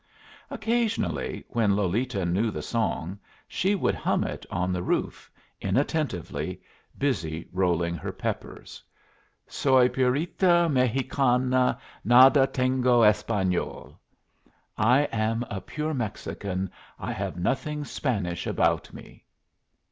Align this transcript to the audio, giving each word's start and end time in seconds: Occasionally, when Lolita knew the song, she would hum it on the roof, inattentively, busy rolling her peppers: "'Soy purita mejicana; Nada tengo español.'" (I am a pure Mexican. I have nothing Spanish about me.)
Occasionally, 0.49 1.43
when 1.49 1.75
Lolita 1.75 2.25
knew 2.25 2.49
the 2.49 2.63
song, 2.63 3.19
she 3.47 3.75
would 3.75 3.93
hum 3.93 4.23
it 4.23 4.47
on 4.49 4.73
the 4.73 4.81
roof, 4.81 5.29
inattentively, 5.61 6.59
busy 6.97 7.47
rolling 7.51 7.93
her 7.93 8.11
peppers: 8.11 8.81
"'Soy 9.45 9.89
purita 9.89 10.67
mejicana; 10.71 11.77
Nada 12.03 12.47
tengo 12.47 13.01
español.'" 13.03 13.95
(I 14.75 15.01
am 15.11 15.45
a 15.51 15.61
pure 15.61 15.93
Mexican. 15.93 16.71
I 16.97 17.11
have 17.11 17.37
nothing 17.37 17.85
Spanish 17.85 18.47
about 18.47 18.91
me.) 18.91 19.23